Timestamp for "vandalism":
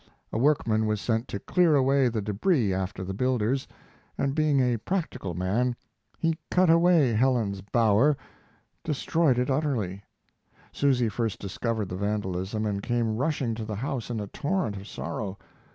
11.97-12.65